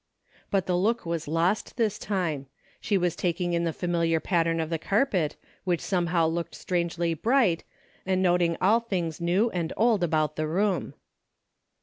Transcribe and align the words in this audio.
But 0.49 0.65
the 0.65 0.75
look 0.75 1.05
was 1.05 1.27
lost 1.27 1.77
this 1.77 1.99
time. 1.99 2.47
She 2.79 2.97
Avas 2.97 3.15
taking 3.15 3.53
in 3.53 3.65
the 3.65 3.71
familiar 3.71 4.19
pattern 4.19 4.59
of 4.59 4.71
the 4.71 4.79
carpet, 4.79 5.35
Avliich 5.67 5.77
somehoAV 5.79 6.33
looked 6.33 6.55
strangely 6.55 7.13
bright, 7.13 7.63
and 8.03 8.19
noting 8.19 8.57
all 8.59 8.79
things 8.79 9.21
new 9.21 9.51
and 9.51 9.71
old 9.77 10.03
about 10.03 10.37
the 10.37 10.47
room. 10.47 10.95